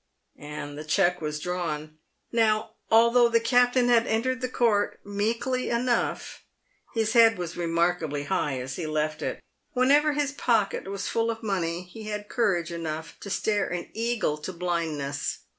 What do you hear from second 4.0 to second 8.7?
entered the court meekly enough, his head was remarkably high